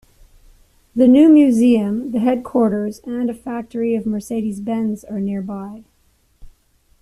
[0.95, 5.83] The new museum, the headquarters and a factory of Mercedes-Benz are nearby.